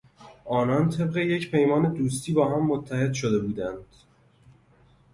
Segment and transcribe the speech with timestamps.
[0.45, 3.85] آنان طبق یک پیمان دوستی با هم متحد شده بودند.